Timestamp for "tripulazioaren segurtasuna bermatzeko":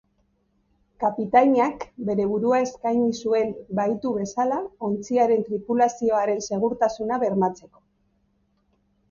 5.51-7.85